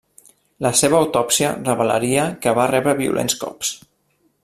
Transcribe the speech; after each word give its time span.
La 0.65 0.71
seva 0.79 0.97
autòpsia 1.01 1.51
revelaria 1.59 2.25
que 2.47 2.57
va 2.61 2.69
rebre 2.75 2.99
violents 3.05 3.41
cops. 3.45 3.79